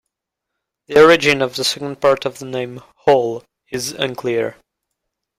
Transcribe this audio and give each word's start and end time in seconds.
The 0.87 0.99
origin 0.99 1.43
of 1.43 1.55
the 1.55 1.63
second 1.63 2.01
part 2.01 2.25
of 2.25 2.39
the 2.39 2.45
name, 2.45 2.81
"Hall", 2.95 3.43
is 3.71 3.91
unclear. 3.91 4.57